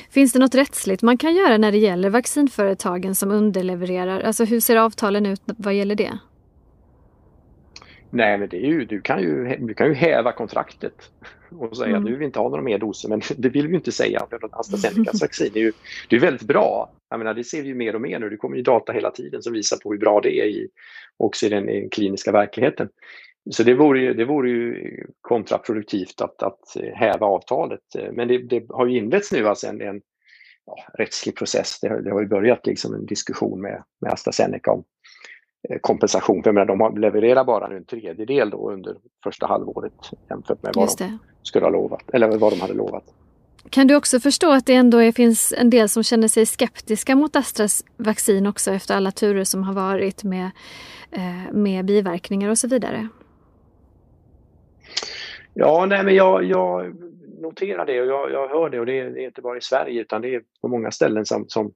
Finns 0.10 0.34
det 0.34 0.40
något 0.40 0.56
rättsligt 0.56 1.02
man 1.02 1.18
kan 1.18 1.36
göra 1.36 1.58
när 1.58 1.72
det 1.72 1.78
gäller 1.78 2.10
vaccinföretagen 2.10 3.16
som 3.16 3.32
underlevererar? 3.32 4.22
Alltså 4.22 4.44
hur 4.46 4.60
ser 4.60 4.76
avtalen 4.76 5.26
ut 5.26 5.42
vad 5.46 5.74
gäller 5.74 5.96
det? 5.96 6.20
Nej, 8.10 8.38
men 8.38 8.50
det 8.50 8.58
är 8.58 8.68
ju, 8.68 8.86
du, 8.86 9.02
kan 9.02 9.22
ju, 9.22 9.58
du 9.60 9.74
kan 9.74 9.88
ju 9.88 9.94
häva 9.94 10.32
kontraktet 10.32 10.94
och 11.60 11.78
säga 11.78 11.90
mm. 11.90 12.00
att 12.00 12.06
nu 12.06 12.12
vill 12.12 12.20
vi 12.20 12.26
inte 12.26 12.40
ha 12.40 12.50
några 12.50 12.64
mer 12.64 12.78
doser, 12.78 13.10
men 13.10 13.22
det 13.38 13.50
vill 13.50 13.68
vi 13.68 13.76
inte 13.76 13.92
säga 13.92 14.26
för 14.30 14.40
AstraZenecas 14.52 15.22
vaccin 15.22 15.52
är 15.56 15.60
ju 15.60 15.72
det 16.10 16.16
är 16.16 16.20
väldigt 16.20 16.48
bra. 16.48 16.92
Jag 17.10 17.18
menar, 17.18 17.34
det 17.34 17.44
ser 17.44 17.62
vi 17.62 17.68
ju 17.68 17.76
mer 17.76 17.96
och 17.96 18.02
mer 18.02 18.20
nu. 18.20 18.30
Det 18.30 18.38
kommer 18.38 18.58
ju 18.58 18.62
data 18.62 18.92
hela 18.92 19.12
tiden 19.12 19.42
som 19.42 19.54
visar 19.54 19.78
på 19.78 19.92
hur 19.92 20.00
bra 20.00 20.20
det 20.24 20.40
är 20.40 20.46
i, 20.46 20.68
också 21.18 21.46
i 21.46 21.50
den, 21.50 21.70
i 21.70 21.80
den 21.80 21.90
kliniska 21.90 22.32
verkligheten. 22.32 22.90
Så 23.52 23.64
det 23.64 23.74
vore 23.74 24.00
ju, 24.00 24.14
det 24.14 24.26
vore 24.26 24.50
ju 24.50 25.06
kontraproduktivt 25.22 26.22
att, 26.22 26.44
att 26.44 26.78
häva 26.94 27.28
avtalet. 27.28 27.82
Men 28.12 28.28
det, 28.28 28.38
det 28.38 28.66
har 28.70 28.86
ju 28.86 28.98
inletts 28.98 29.32
nu 29.32 29.48
alltså 29.48 29.68
en, 29.68 29.82
en 29.82 30.02
ja, 30.66 30.76
rättslig 30.94 31.36
process. 31.36 31.80
Det, 31.80 32.02
det, 32.02 32.12
har 32.12 32.22
ju 32.22 32.28
börjat 32.28 32.66
liksom 32.66 32.94
en 32.94 33.06
diskussion 33.06 33.62
med, 33.62 33.84
med 34.02 34.14
AstraZeneca 34.14 34.72
om 34.72 34.84
Eh, 35.70 35.78
kompensation. 35.82 36.44
För 36.44 36.52
menar, 36.52 36.66
de 36.66 36.98
levererar 36.98 37.44
bara 37.44 37.78
en 37.78 37.86
tredjedel 37.86 38.50
då 38.50 38.72
under 38.72 38.96
första 39.24 39.48
halvåret 39.48 39.94
jämfört 40.30 40.64
med 40.64 40.72
vad 40.76 40.90
de 40.98 41.20
skulle 41.44 41.66
ha 41.66 41.70
lovat, 41.70 42.10
eller 42.14 42.38
vad 42.38 42.54
de 42.54 42.62
hade 42.62 42.74
lovat. 42.74 43.04
Kan 43.70 43.88
du 43.88 43.96
också 43.96 44.20
förstå 44.20 44.52
att 44.52 44.66
det 44.66 44.74
ändå 44.74 45.12
finns 45.12 45.54
en 45.58 45.70
del 45.70 45.90
som 45.90 46.04
känner 46.04 46.28
sig 46.28 46.46
skeptiska 46.46 47.16
mot 47.16 47.36
Astras 47.36 47.86
vaccin 47.98 48.48
också 48.48 48.72
efter 48.72 48.96
alla 48.96 49.12
turer 49.12 49.44
som 49.44 49.64
har 49.64 49.74
varit 49.74 50.24
med, 50.24 50.52
eh, 51.12 51.54
med 51.54 51.86
biverkningar 51.86 52.50
och 52.50 52.58
så 52.58 52.68
vidare? 52.68 53.08
Ja, 55.60 55.86
nej 55.86 56.04
men 56.04 56.16
jag, 56.16 56.44
jag 56.44 56.96
noterar 57.42 57.86
det 57.86 58.02
och 58.02 58.08
jag, 58.08 58.32
jag 58.32 58.48
hör 58.48 58.70
det 58.70 58.80
och 58.80 58.86
det 58.86 59.00
är, 59.00 59.10
det 59.10 59.24
är, 59.24 59.26
inte 59.26 59.42
bara 59.42 59.58
i 59.58 59.62
Sverige 59.62 60.02
utan 60.02 60.22
det 60.22 60.36
är 60.36 60.42
på 60.62 60.68
många 60.68 60.92
ställen 60.92 61.26
som, 61.26 61.46
som 61.48 61.74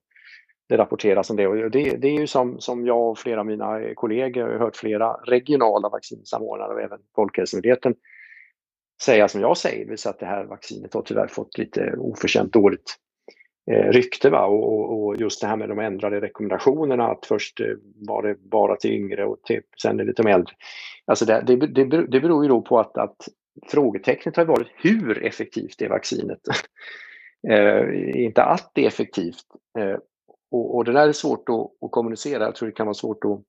det 0.69 0.77
rapporteras 0.77 1.29
om 1.29 1.35
det. 1.35 1.47
Och 1.47 1.71
det, 1.71 1.97
det 1.97 2.07
är 2.07 2.19
ju 2.19 2.27
som, 2.27 2.59
som 2.59 2.85
jag 2.85 3.09
och 3.09 3.19
flera 3.19 3.39
av 3.39 3.45
mina 3.45 3.93
kollegor 3.95 4.47
har 4.47 4.59
hört 4.59 4.75
flera 4.75 5.13
regionala 5.13 5.89
vaccinsamordnare 5.89 6.73
och 6.73 6.81
även 6.81 6.99
Folkhälsomyndigheten 7.15 7.95
säga 9.01 9.27
som 9.27 9.41
jag 9.41 9.57
säger, 9.57 9.85
det 9.85 9.89
vill 9.89 9.97
säga 9.97 10.13
att 10.13 10.19
det 10.19 10.25
här 10.25 10.45
vaccinet 10.45 10.93
har 10.93 11.01
tyvärr 11.01 11.27
fått 11.27 11.57
lite 11.57 11.95
oförtjänt 11.97 12.53
dåligt 12.53 12.95
eh, 13.71 13.91
rykte. 13.91 14.29
Va? 14.29 14.45
Och, 14.45 15.05
och, 15.05 15.15
just 15.15 15.41
det 15.41 15.47
här 15.47 15.57
med 15.57 15.69
de 15.69 15.79
ändrade 15.79 16.21
rekommendationerna 16.21 17.07
att 17.07 17.25
först 17.25 17.59
eh, 17.59 17.67
var 18.07 18.23
det 18.23 18.35
bara 18.39 18.75
till 18.75 18.91
yngre 18.91 19.25
och 19.25 19.43
till, 19.43 19.61
sen 19.81 19.99
är 19.99 20.03
det 20.03 20.13
till 20.13 20.25
de 20.25 20.31
äldre. 20.31 20.53
Alltså 21.05 21.25
det, 21.25 21.43
det, 21.45 21.55
det, 21.55 22.07
det 22.07 22.19
beror 22.19 22.43
ju 22.43 22.49
då 22.49 22.61
på 22.61 22.79
att, 22.79 22.97
att 22.97 23.27
frågetecknet 23.67 24.35
har 24.35 24.45
varit 24.45 24.67
hur 24.75 25.23
effektivt 25.23 25.81
är 25.81 25.89
vaccinet? 25.89 26.39
eh, 27.49 28.21
inte 28.23 28.43
att 28.43 28.71
det 28.73 28.83
är 28.83 28.87
effektivt. 28.87 29.45
Eh, 29.79 29.97
och, 30.51 30.75
och 30.75 30.85
det 30.85 30.91
där 30.91 31.07
är 31.07 31.11
svårt 31.11 31.49
att, 31.49 31.85
att, 31.85 31.91
kommunicera. 31.91 32.43
Jag 32.43 32.55
tror 32.55 32.69
det 32.69 32.75
kan 32.75 32.85
vara 32.85 32.93
svårt 32.93 33.25
att 33.25 33.41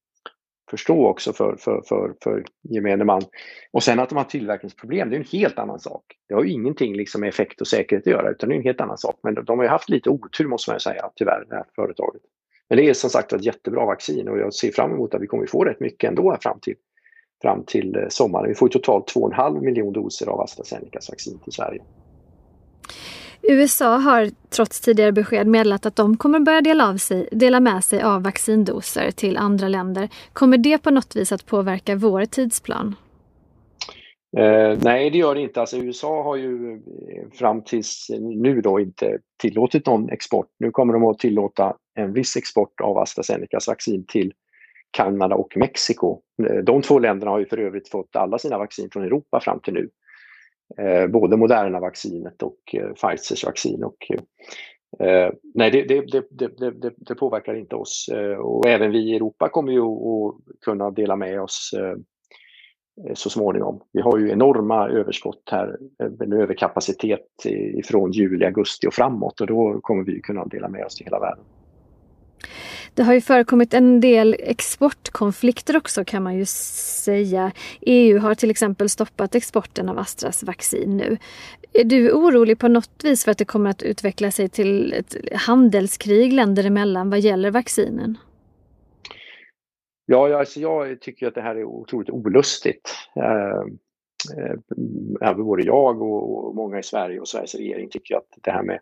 förstå 0.70 1.06
också 1.06 1.32
för, 1.32 1.56
för, 1.56 1.82
för, 1.88 2.14
för 2.22 2.44
gemene 2.62 3.04
man. 3.04 3.22
Och 3.72 3.82
sen 3.82 3.98
att 3.98 4.08
de 4.08 4.16
har 4.16 4.24
tillverkningsproblem, 4.24 5.10
det 5.10 5.16
är 5.16 5.20
en 5.20 5.26
helt 5.32 5.58
annan 5.58 5.80
sak. 5.80 6.04
Det 6.28 6.34
har 6.34 6.44
ju 6.44 6.50
ingenting 6.50 6.96
liksom 6.96 7.20
med 7.20 7.28
effekt 7.28 7.60
och 7.60 7.66
säkerhet 7.66 8.06
att 8.06 8.12
göra, 8.12 8.30
utan 8.30 8.48
det 8.48 8.54
är 8.54 8.56
en 8.56 8.62
helt 8.62 8.80
annan 8.80 8.98
sak. 8.98 9.18
Men 9.22 9.34
de 9.34 9.58
har 9.58 9.64
ju 9.64 9.70
haft 9.70 9.88
lite 9.88 10.10
otur 10.10 10.46
måste 10.46 10.70
man 10.70 10.80
säga, 10.80 11.10
tyvärr, 11.16 11.44
det 11.48 11.54
här 11.54 11.64
företaget. 11.76 12.22
Men 12.68 12.78
det 12.78 12.88
är 12.88 12.94
som 12.94 13.10
sagt 13.10 13.32
ett 13.32 13.44
jättebra 13.44 13.86
vaccin 13.86 14.28
och 14.28 14.38
jag 14.38 14.54
ser 14.54 14.70
fram 14.70 14.92
emot 14.92 15.14
att 15.14 15.22
vi 15.22 15.26
kommer 15.26 15.46
få 15.46 15.64
rätt 15.64 15.80
mycket 15.80 16.08
ändå 16.08 16.30
här 16.30 16.38
fram 16.42 16.60
till, 16.60 16.74
fram 17.44 17.64
till 17.64 17.96
eh, 17.96 18.02
sommaren. 18.08 18.48
Vi 18.48 18.54
får 18.54 18.68
totalt 18.68 19.14
2,5 19.14 19.60
miljon 19.60 19.92
doser 19.92 20.26
av 20.28 20.40
AstraZenecas 20.40 21.10
vaccin 21.10 21.38
till 21.44 21.52
Sverige. 21.52 21.82
USA 23.42 23.96
har 23.96 24.30
trots 24.50 24.80
tidigare 24.80 25.12
besked 25.12 25.46
meddelat 25.46 25.86
att 25.86 25.96
de 25.96 26.16
kommer 26.16 26.40
börja 26.40 26.60
dela, 26.60 26.88
av 26.88 26.96
sig, 26.96 27.28
dela 27.32 27.60
med 27.60 27.84
sig 27.84 28.02
av 28.02 28.22
vaccindoser 28.22 29.10
till 29.10 29.36
andra 29.36 29.68
länder. 29.68 30.08
Kommer 30.32 30.58
det 30.58 30.78
på 30.78 30.90
något 30.90 31.16
vis 31.16 31.32
att 31.32 31.46
påverka 31.46 31.96
vår 31.96 32.24
tidsplan? 32.24 32.94
Eh, 34.36 34.78
nej, 34.82 35.10
det 35.10 35.18
gör 35.18 35.34
det 35.34 35.40
inte. 35.40 35.60
Alltså, 35.60 35.76
USA 35.76 36.22
har 36.22 36.36
ju 36.36 36.72
eh, 36.72 37.30
fram 37.32 37.62
tills 37.62 38.10
nu 38.20 38.60
då 38.60 38.80
inte 38.80 39.18
tillåtit 39.42 39.86
någon 39.86 40.10
export. 40.10 40.46
Nu 40.58 40.70
kommer 40.70 40.92
de 40.92 41.04
att 41.04 41.18
tillåta 41.18 41.76
en 41.94 42.12
viss 42.12 42.36
export 42.36 42.80
av 42.80 42.98
AstraZenecas 42.98 43.68
vaccin 43.68 44.04
till 44.08 44.32
Kanada 44.94 45.34
och 45.34 45.56
Mexiko. 45.56 46.20
Eh, 46.48 46.56
de 46.56 46.82
två 46.82 46.98
länderna 46.98 47.30
har 47.30 47.38
ju 47.38 47.46
för 47.46 47.58
övrigt 47.58 47.88
fått 47.88 48.16
alla 48.16 48.38
sina 48.38 48.58
vaccin 48.58 48.88
från 48.92 49.04
Europa 49.04 49.40
fram 49.40 49.60
till 49.60 49.74
nu. 49.74 49.88
Eh, 50.78 51.06
både 51.06 51.36
Moderna-vaccinet 51.36 52.42
och 52.42 52.58
eh, 52.72 52.88
Pfizers 52.92 53.44
vaccin. 53.44 53.84
Och, 53.84 53.96
nej, 55.54 55.70
det, 55.70 55.82
det, 55.82 56.24
det, 56.30 56.92
det, 56.96 57.14
påverkar 57.14 57.54
inte 57.54 57.76
oss. 57.76 58.10
Och 58.38 58.66
även 58.66 58.90
vi 58.90 58.98
i 58.98 59.16
Europa 59.16 59.48
kommer 59.48 59.72
ju 59.72 59.80
att 59.80 60.34
kunna 60.64 60.90
dela 60.90 61.16
med 61.16 61.42
oss 61.42 61.74
så 63.14 63.30
småningom. 63.30 63.80
Vi 63.92 64.00
har 64.00 64.18
ju 64.18 64.30
enorma 64.30 64.88
överskott 64.88 65.48
här, 65.50 65.76
en 66.20 66.32
överkapacitet 66.32 67.26
från 67.84 68.12
juli, 68.12 68.44
augusti 68.44 68.86
och 68.86 68.94
framåt 68.94 69.40
och 69.40 69.46
då 69.46 69.80
kommer 69.80 70.04
vi 70.04 70.20
kunna 70.20 70.44
dela 70.44 70.68
med 70.68 70.84
oss 70.84 70.94
till 70.94 71.06
hela 71.06 71.20
världen. 71.20 71.44
Det 72.94 73.02
har 73.02 73.14
ju 73.14 73.20
förekommit 73.20 73.74
en 73.74 74.00
del 74.00 74.36
exportkonflikter 74.38 75.76
också 75.76 76.04
kan 76.04 76.22
man 76.22 76.34
ju 76.36 76.44
säga. 76.44 77.52
EU 77.80 78.18
har 78.18 78.34
till 78.34 78.50
exempel 78.50 78.88
stoppat 78.88 79.34
exporten 79.34 79.88
av 79.88 79.98
Astras 79.98 80.42
vaccin 80.42 80.96
nu. 80.96 81.16
Är 81.72 81.84
du 81.84 82.12
orolig 82.12 82.58
på 82.58 82.68
något 82.68 83.04
vis 83.04 83.24
för 83.24 83.30
att 83.30 83.38
det 83.38 83.44
kommer 83.44 83.70
att 83.70 83.82
utveckla 83.82 84.30
sig 84.30 84.48
till 84.48 84.92
ett 84.92 85.16
handelskrig 85.32 86.32
länder 86.32 86.64
emellan 86.64 87.10
vad 87.10 87.20
gäller 87.20 87.50
vaccinen? 87.50 88.18
Ja, 90.06 90.38
alltså 90.38 90.60
jag 90.60 91.00
tycker 91.00 91.26
att 91.26 91.34
det 91.34 91.40
här 91.40 91.56
är 91.56 91.64
otroligt 91.64 92.10
olustigt. 92.10 92.94
Ehm, 93.16 93.78
ehm, 94.38 94.62
även 95.20 95.44
både 95.44 95.62
jag 95.62 96.02
och 96.02 96.54
många 96.54 96.78
i 96.78 96.82
Sverige 96.82 97.20
och 97.20 97.28
Sveriges 97.28 97.54
regering 97.54 97.88
tycker 97.90 98.16
att 98.16 98.28
det 98.42 98.50
här 98.50 98.62
med 98.62 98.78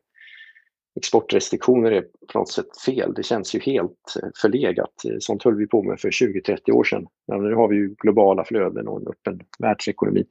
exportrestriktioner 0.96 1.90
är 1.90 2.04
på 2.32 2.38
något 2.38 2.52
sätt 2.52 2.80
fel. 2.86 3.14
Det 3.14 3.22
känns 3.22 3.54
ju 3.54 3.60
helt 3.60 4.16
eh, 4.22 4.28
förlegat. 4.42 5.04
Eh, 5.04 5.16
sånt 5.18 5.42
höll 5.42 5.56
vi 5.56 5.66
på 5.66 5.82
med 5.82 6.00
för 6.00 6.10
20-30 6.10 6.70
år 6.70 6.84
sedan. 6.84 7.06
Men 7.28 7.44
nu 7.44 7.54
har 7.54 7.68
vi 7.68 7.76
ju 7.76 7.94
globala 7.98 8.44
flöden 8.44 8.88
och 8.88 9.00
en 9.00 9.06
öppen 9.06 9.40
världsekonomi. 9.58 10.24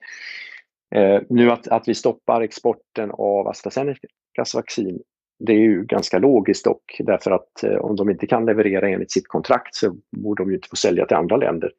Eh, 0.95 1.21
nu 1.29 1.51
att, 1.51 1.67
att 1.67 1.87
vi 1.87 1.95
stoppar 1.95 2.41
exporten 2.41 3.11
av 3.11 3.47
AstraZenecas 3.47 4.55
vaccin 4.55 4.99
det 5.45 5.53
är 5.53 5.59
ju 5.59 5.83
ganska 5.83 6.19
logiskt 6.19 6.65
dock 6.65 6.97
därför 6.99 7.31
att 7.31 7.63
eh, 7.63 7.75
om 7.75 7.95
de 7.95 8.09
inte 8.09 8.27
kan 8.27 8.45
leverera 8.45 8.89
enligt 8.89 9.11
sitt 9.11 9.27
kontrakt 9.27 9.75
så 9.75 9.95
borde 10.17 10.43
de 10.43 10.49
ju 10.49 10.55
inte 10.55 10.69
få 10.69 10.75
sälja 10.75 11.05
till 11.05 11.17
andra 11.17 11.37
länder. 11.37 11.71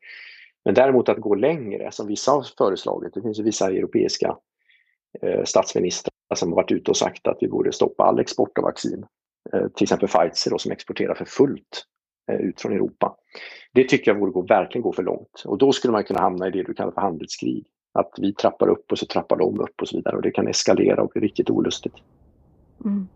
Men 0.64 0.74
däremot 0.74 1.08
att 1.08 1.18
gå 1.18 1.34
längre 1.34 1.92
som 1.92 2.06
vissa 2.06 2.30
har 2.30 2.46
föreslagit, 2.58 3.14
det 3.14 3.22
finns 3.22 3.38
ju 3.38 3.42
vissa 3.42 3.70
europeiska 3.70 4.36
eh, 5.22 5.44
statsministrar 5.44 6.11
som 6.34 6.48
har 6.48 6.56
varit 6.56 6.72
ute 6.72 6.90
och 6.90 6.96
sagt 6.96 7.26
att 7.26 7.38
vi 7.40 7.48
borde 7.48 7.72
stoppa 7.72 8.04
all 8.04 8.18
export 8.18 8.58
av 8.58 8.64
vaccin. 8.64 9.04
Eh, 9.52 9.68
till 9.68 9.84
exempel 9.84 10.08
Pfizer 10.08 10.50
då, 10.50 10.58
som 10.58 10.72
exporterar 10.72 11.14
för 11.14 11.24
fullt 11.24 11.84
eh, 12.32 12.40
ut 12.40 12.60
från 12.60 12.72
Europa. 12.72 13.16
Det 13.74 13.88
tycker 13.88 14.10
jag 14.10 14.20
borde 14.20 14.32
gå, 14.32 14.42
verkligen 14.42 14.82
gå 14.82 14.92
för 14.92 15.02
långt 15.02 15.42
och 15.44 15.58
då 15.58 15.72
skulle 15.72 15.92
man 15.92 16.04
kunna 16.04 16.20
hamna 16.20 16.48
i 16.48 16.50
det 16.50 16.62
du 16.62 16.74
kallar 16.74 16.92
för 16.92 17.00
handelskrig. 17.00 17.66
Att 17.94 18.10
vi 18.18 18.34
trappar 18.34 18.68
upp 18.68 18.92
och 18.92 18.98
så 18.98 19.06
trappar 19.06 19.36
de 19.36 19.60
upp 19.60 19.80
och 19.82 19.88
så 19.88 19.96
vidare 19.96 20.16
och 20.16 20.22
det 20.22 20.30
kan 20.30 20.48
eskalera 20.48 21.02
och 21.02 21.10
bli 21.10 21.20
riktigt 21.20 21.50
olustigt. 21.50 21.94
Mm. 22.84 23.08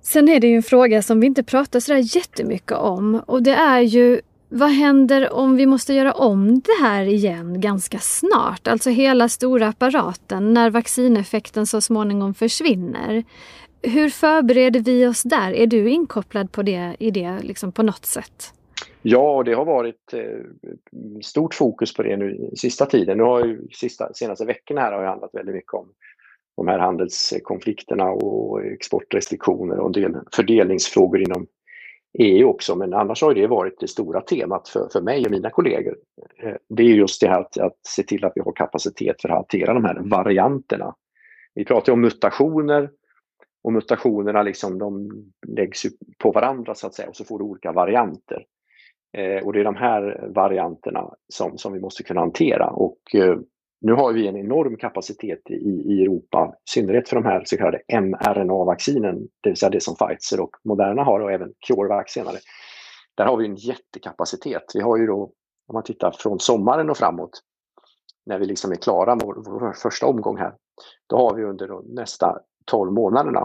Sen 0.00 0.28
är 0.28 0.40
det 0.40 0.46
ju 0.46 0.56
en 0.56 0.62
fråga 0.62 1.02
som 1.02 1.20
vi 1.20 1.26
inte 1.26 1.42
pratar 1.42 1.80
sådär 1.80 2.16
jättemycket 2.16 2.72
om 2.72 3.22
och 3.26 3.42
det 3.42 3.54
är 3.54 3.80
ju 3.80 4.20
vad 4.48 4.70
händer 4.70 5.32
om 5.32 5.56
vi 5.56 5.66
måste 5.66 5.94
göra 5.94 6.12
om 6.12 6.60
det 6.60 6.82
här 6.82 7.04
igen 7.04 7.60
ganska 7.60 7.98
snart? 7.98 8.68
Alltså 8.68 8.90
hela 8.90 9.28
stora 9.28 9.68
apparaten 9.68 10.54
när 10.54 10.70
vaccineffekten 10.70 11.66
så 11.66 11.80
småningom 11.80 12.34
försvinner. 12.34 13.24
Hur 13.82 14.08
förbereder 14.08 14.80
vi 14.80 15.06
oss 15.06 15.22
där? 15.22 15.52
Är 15.52 15.66
du 15.66 15.90
inkopplad 15.90 16.52
på 16.52 16.62
det, 16.62 16.96
i 16.98 17.10
det 17.10 17.38
liksom 17.42 17.72
på 17.72 17.82
något 17.82 18.04
sätt? 18.04 18.52
Ja, 19.02 19.42
det 19.42 19.54
har 19.54 19.64
varit 19.64 20.12
eh, 20.12 21.20
stort 21.22 21.54
fokus 21.54 21.94
på 21.94 22.02
det 22.02 22.16
nu 22.16 22.50
sista 22.56 22.86
tiden. 22.86 23.16
Nu 23.16 23.22
har 23.22 23.44
ju 23.44 23.68
sista, 23.72 24.12
senaste 24.14 24.44
veckorna 24.44 24.80
här 24.80 24.92
har 24.92 25.04
handlat 25.04 25.34
väldigt 25.34 25.54
mycket 25.54 25.74
om 25.74 25.88
de 26.56 26.68
här 26.68 26.78
handelskonflikterna 26.78 28.10
och 28.10 28.64
exportrestriktioner 28.64 29.78
och 29.78 29.86
en 29.86 30.02
del 30.02 30.16
fördelningsfrågor 30.32 31.20
inom 31.20 31.46
EU 32.18 32.48
också. 32.48 32.76
Men 32.76 32.94
annars 32.94 33.22
har 33.22 33.34
det 33.34 33.46
varit 33.46 33.80
det 33.80 33.88
stora 33.88 34.20
temat 34.20 34.68
för, 34.68 34.88
för 34.92 35.00
mig 35.00 35.24
och 35.24 35.30
mina 35.30 35.50
kollegor. 35.50 35.96
Eh, 36.42 36.54
det 36.68 36.82
är 36.82 36.86
just 36.86 37.20
det 37.20 37.28
här 37.28 37.40
att, 37.40 37.58
att 37.58 37.76
se 37.82 38.02
till 38.02 38.24
att 38.24 38.32
vi 38.34 38.40
har 38.40 38.52
kapacitet 38.52 39.22
för 39.22 39.28
att 39.28 39.34
hantera 39.34 39.74
de 39.74 39.84
här 39.84 40.00
varianterna. 40.04 40.94
Vi 41.54 41.64
pratar 41.64 41.92
om 41.92 42.00
mutationer 42.00 42.90
och 43.62 43.72
mutationerna 43.72 44.42
liksom, 44.42 44.78
de 44.78 45.10
läggs 45.46 45.82
på 46.18 46.32
varandra 46.32 46.74
så 46.74 46.86
att 46.86 46.94
säga 46.94 47.08
och 47.08 47.16
så 47.16 47.24
får 47.24 47.38
du 47.38 47.44
olika 47.44 47.72
varianter. 47.72 48.44
Eh, 49.12 49.46
och 49.46 49.52
det 49.52 49.60
är 49.60 49.64
de 49.64 49.76
här 49.76 50.30
varianterna 50.34 51.10
som, 51.28 51.58
som 51.58 51.72
vi 51.72 51.80
måste 51.80 52.02
kunna 52.02 52.20
hantera 52.20 52.70
och 52.70 53.14
eh, 53.14 53.38
nu 53.80 53.92
har 53.92 54.12
vi 54.12 54.28
en 54.28 54.36
enorm 54.36 54.76
kapacitet 54.76 55.50
i, 55.50 55.54
i 55.54 56.02
Europa, 56.02 56.54
i 56.54 56.70
synnerhet 56.70 57.08
för 57.08 57.16
de 57.16 57.24
här 57.24 57.42
så 57.44 57.56
kallade 57.56 57.82
mRNA-vaccinen, 57.88 59.28
det 59.40 59.50
vill 59.50 59.56
säga 59.56 59.70
det 59.70 59.82
som 59.82 59.94
Pfizer 59.96 60.40
och 60.40 60.56
Moderna 60.64 61.04
har 61.04 61.20
och 61.20 61.32
även 61.32 61.52
CureVac 61.66 62.10
senare. 62.10 62.38
Där 63.14 63.26
har 63.26 63.36
vi 63.36 63.46
en 63.46 63.56
jättekapacitet. 63.56 64.62
Vi 64.74 64.80
har 64.80 64.96
ju 64.96 65.06
då, 65.06 65.22
om 65.66 65.74
man 65.74 65.82
tittar 65.82 66.10
från 66.10 66.40
sommaren 66.40 66.90
och 66.90 66.96
framåt, 66.96 67.42
när 68.26 68.38
vi 68.38 68.46
liksom 68.46 68.72
är 68.72 68.76
klara 68.76 69.14
med 69.14 69.26
vår, 69.26 69.34
vår 69.34 69.72
första 69.72 70.06
omgång 70.06 70.36
här, 70.36 70.54
då 71.06 71.16
har 71.16 71.34
vi 71.34 71.44
under 71.44 71.68
de 71.68 71.84
nästa 71.88 72.38
12 72.64 72.92
månaderna 72.92 73.40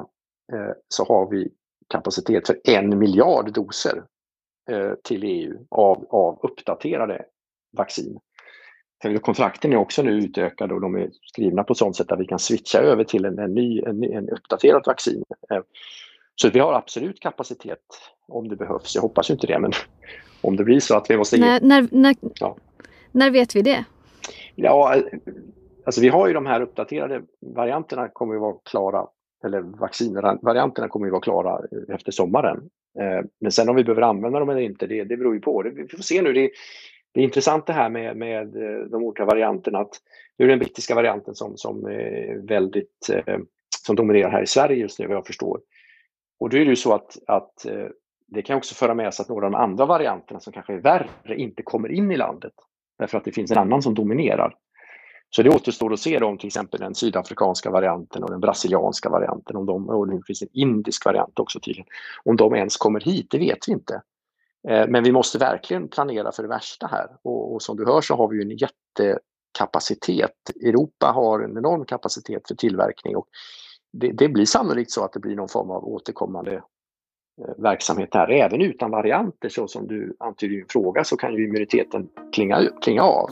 eh, 0.54 0.72
så 0.88 1.06
har 1.06 1.30
vi 1.30 1.50
kapacitet 1.90 2.48
för 2.48 2.60
en 2.64 3.00
miljard 3.00 3.54
doser 3.54 4.04
eh, 4.72 4.94
till 5.04 5.24
EU 5.24 5.66
av, 5.70 6.06
av 6.10 6.40
uppdaterade 6.44 7.26
vaccin. 7.78 8.20
Kontrakten 9.22 9.74
är 9.74 9.78
också 9.78 10.04
nu 10.04 10.12
utökade 10.12 10.74
och 10.74 10.82
de 10.82 10.96
är 10.96 11.10
skrivna 11.22 11.64
på 11.64 11.76
sånt 11.76 11.96
sätt 11.96 12.12
att 12.12 12.20
vi 12.20 12.26
kan 12.26 12.40
switcha 12.40 12.80
över 12.80 13.04
till 13.04 13.26
en, 13.26 13.40
en 13.40 13.54
ny, 13.54 13.82
en, 13.82 14.04
en 14.04 14.30
uppdaterat 14.30 14.88
vaccin. 14.88 15.24
Eh, 15.52 15.62
så 16.36 16.50
vi 16.50 16.60
har 16.60 16.74
absolut 16.74 17.20
kapacitet 17.20 17.80
om 18.28 18.48
det 18.48 18.56
behövs. 18.56 18.96
Jag 18.96 19.02
hoppas 19.02 19.30
inte 19.30 19.48
det, 19.48 19.60
men 19.60 19.72
om 20.42 20.56
det 20.56 20.64
blir 20.64 20.80
så 20.80 20.98
att 20.98 21.10
vi 21.10 21.18
måste... 21.18 21.38
När, 21.38 21.62
när, 21.62 21.88
när, 21.92 22.16
ja. 22.40 22.58
när 23.12 23.32
vet 23.32 23.56
vi 23.56 23.62
det? 23.62 23.86
Ja, 24.56 24.96
alltså 25.86 26.02
vi 26.02 26.10
har 26.10 26.28
ju 26.28 26.34
de 26.34 26.46
här 26.46 26.62
uppdaterade 26.62 27.22
varianterna 27.56 28.08
kommer 28.08 28.36
att 28.36 28.42
vara 28.42 28.56
klara, 28.66 29.08
eller 29.46 29.62
vaccinvarianterna 29.62 30.88
kommer 30.88 31.06
att 31.06 31.12
vara 31.12 31.22
klara 31.22 31.62
efter 31.96 32.12
sommaren. 32.12 32.70
Eh, 33.00 33.26
men 33.40 33.52
sen 33.52 33.70
om 33.70 33.76
vi 33.76 33.84
behöver 33.84 34.02
använda 34.02 34.40
dem 34.40 34.50
eller 34.50 34.62
inte, 34.62 34.88
det, 34.88 35.04
det 35.04 35.18
beror 35.18 35.34
ju 35.34 35.42
på. 35.42 35.64
Vi 35.76 35.88
får 35.88 36.04
se 36.04 36.22
nu. 36.22 36.34
Det, 36.34 36.50
det 37.14 37.20
är 37.20 37.24
intressant 37.24 37.66
det 37.66 37.74
här 37.74 37.90
med, 37.90 38.18
med 38.18 38.56
eh, 38.56 38.86
de 38.86 39.04
olika 39.04 39.26
varianterna. 39.26 39.80
Att 39.80 40.02
nu 40.38 40.46
är 40.46 40.48
det 40.48 40.54
den 40.54 40.60
brittiska 40.60 40.96
varianten 40.96 41.36
som, 41.36 41.58
som 41.58 41.86
är 41.86 42.48
väldigt, 42.48 43.10
eh, 43.14 43.38
som 43.86 43.96
dominerar 43.96 44.30
här 44.30 44.44
i 44.44 44.48
Sverige 44.48 44.78
just 44.78 45.00
nu 45.00 45.08
vad 45.08 45.18
jag 45.18 45.28
förstår. 45.28 45.60
Och 46.40 46.50
då 46.50 46.58
är 46.58 46.66
det 46.66 46.70
ju 46.70 46.76
så 46.76 46.94
att, 46.94 47.18
att 47.28 47.66
eh, 47.66 47.88
det 48.28 48.42
kan 48.42 48.58
också 48.58 48.76
föra 48.76 48.94
med 48.94 49.14
sig 49.14 49.24
att 49.24 49.30
några 49.30 49.46
av 49.46 49.52
de 49.52 49.58
andra 49.58 49.86
varianterna 49.86 50.40
som 50.40 50.54
kanske 50.54 50.74
är 50.74 50.78
värre 50.78 51.36
inte 51.36 51.64
kommer 51.64 51.92
in 51.92 52.12
i 52.12 52.18
landet. 52.18 52.54
Därför 53.00 53.18
att 53.18 53.26
det 53.26 53.32
finns 53.32 53.52
en 53.52 53.58
annan 53.58 53.82
som 53.82 53.94
dominerar. 53.94 54.56
Så 55.30 55.44
det 55.44 55.50
återstår 55.50 55.94
att 55.94 56.00
se 56.00 56.18
om 56.18 56.38
till 56.38 56.48
exempel 56.48 56.80
den 56.80 56.96
sydafrikanska 56.96 57.72
varianten 57.72 58.24
och 58.24 58.32
den 58.32 58.40
brasilianska 58.40 59.10
varianten, 59.10 59.56
om 59.56 59.66
de, 59.66 59.90
och 59.90 60.08
det 60.08 60.22
finns 60.28 60.42
en 60.42 60.48
indisk 60.54 61.06
variant 61.06 61.40
också 61.40 61.60
tydligen. 61.60 61.88
Om 62.24 62.36
de 62.36 62.56
ens 62.56 62.78
kommer 62.78 63.00
hit, 63.00 63.28
det 63.32 63.38
vet 63.38 63.58
vi 63.68 63.72
inte. 63.72 64.02
Eh, 64.70 64.88
men 64.88 65.04
vi 65.04 65.12
måste 65.12 65.38
verkligen 65.38 65.88
planera 65.88 66.32
för 66.32 66.44
det 66.44 66.50
värsta 66.50 66.88
här 66.88 67.08
och, 67.22 67.54
och 67.54 67.62
som 67.62 67.78
du 67.78 67.86
hör 67.86 68.02
så 68.02 68.16
har 68.16 68.28
vi 68.28 68.42
en 68.42 68.58
jättekapacitet. 68.58 70.32
Europa 70.66 71.06
har 71.08 71.40
en 71.40 71.58
enorm 71.58 71.86
kapacitet 71.86 72.48
för 72.48 72.56
tillverkning 72.56 73.16
och 73.16 73.28
det, 73.94 74.12
det 74.12 74.30
blir 74.30 74.46
sannolikt 74.46 74.92
så 74.92 75.06
att 75.06 75.14
det 75.14 75.20
blir 75.20 75.36
någon 75.36 75.50
form 75.50 75.72
av 75.72 75.86
återkommande 75.86 76.54
eh, 76.54 76.62
verksamhet 77.58 78.10
här. 78.14 78.32
Även 78.32 78.62
utan 78.62 78.92
varianter 78.92 79.50
så 79.50 79.68
som 79.68 79.88
du 79.88 80.16
antyder 80.20 80.54
i 80.54 80.58
din 80.58 80.68
fråga 80.70 81.04
så 81.04 81.18
kan 81.18 81.34
ju 81.34 81.46
immuniteten 81.46 82.10
klinga, 82.34 82.70
klinga 82.82 83.04
av. 83.04 83.30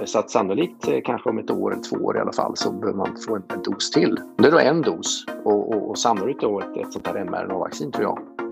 Eh, 0.00 0.04
så 0.04 0.18
att 0.18 0.30
sannolikt 0.30 0.88
eh, 0.88 1.00
kanske 1.04 1.30
om 1.30 1.38
ett 1.38 1.50
år 1.50 1.72
eller 1.72 1.82
två 1.82 1.96
år 1.96 2.16
i 2.16 2.20
alla 2.20 2.32
fall 2.32 2.56
så 2.56 2.72
behöver 2.72 2.98
man 2.98 3.16
få 3.26 3.36
en, 3.36 3.42
en 3.48 3.62
dos 3.62 3.90
till. 3.90 4.16
Det 4.38 4.46
är 4.46 4.52
då 4.52 4.58
en 4.58 4.82
dos 4.82 5.24
och, 5.44 5.72
och, 5.74 5.90
och 5.90 5.98
sannolikt 5.98 6.40
då 6.40 6.60
ett, 6.60 6.76
ett 6.76 6.92
sånt 6.92 7.06
här 7.06 7.24
mRNA-vaccin 7.24 7.92
tror 7.92 8.04
jag. 8.04 8.47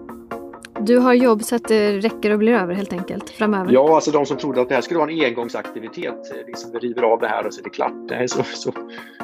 Du 0.80 0.98
har 0.98 1.14
jobb 1.14 1.42
så 1.42 1.56
att 1.56 1.68
det 1.68 1.98
räcker 1.98 2.30
och 2.30 2.38
blir 2.38 2.52
över 2.52 2.74
helt 2.74 2.92
enkelt 2.92 3.30
framöver? 3.30 3.72
Ja, 3.72 3.94
alltså 3.94 4.10
de 4.10 4.26
som 4.26 4.36
trodde 4.36 4.60
att 4.60 4.68
det 4.68 4.74
här 4.74 4.82
skulle 4.82 4.98
vara 4.98 5.10
en 5.10 5.24
engångsaktivitet, 5.24 6.32
liksom 6.46 6.70
vi 6.72 6.78
river 6.78 7.02
av 7.02 7.20
det 7.20 7.28
här 7.28 7.46
och 7.46 7.54
så 7.54 7.60
är 7.60 7.64
det 7.64 7.70
klart. 7.70 7.92
Nej, 8.10 8.28
så, 8.28 8.42
så, 8.42 8.72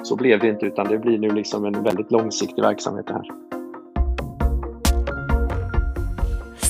så 0.03 0.17
blev 0.17 0.41
det 0.41 0.49
inte 0.49 0.67
utan 0.67 0.89
det 0.89 0.99
blir 0.99 1.19
nu 1.19 1.31
liksom 1.31 1.65
en 1.65 1.83
väldigt 1.83 2.11
långsiktig 2.11 2.63
verksamhet 2.63 3.07
det 3.07 3.13
här. 3.13 3.25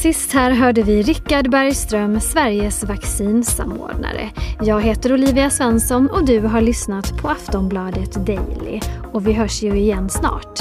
Sist 0.02 0.32
här 0.32 0.50
hörde 0.50 0.82
vi 0.82 1.02
Rickard 1.02 1.50
Bergström, 1.50 2.20
Sveriges 2.20 2.84
vaccinsamordnare. 2.84 4.30
Jag 4.62 4.80
heter 4.80 5.12
Olivia 5.12 5.50
Svensson 5.50 6.10
och 6.10 6.26
du 6.26 6.40
har 6.40 6.60
lyssnat 6.60 7.22
på 7.22 7.28
Aftonbladet 7.28 8.26
Daily. 8.26 8.80
Och 9.12 9.26
vi 9.26 9.32
hörs 9.32 9.62
ju 9.62 9.78
igen 9.78 10.10
snart. 10.10 10.60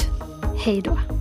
Hej 0.65 0.81
då! 0.81 1.20